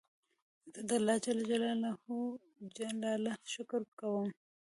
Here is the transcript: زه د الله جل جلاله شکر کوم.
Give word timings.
زه 0.75 0.81
د 0.89 0.91
الله 0.99 1.15
جل 1.25 1.39
جلاله 2.89 3.33
شکر 3.53 3.81
کوم. 3.99 4.29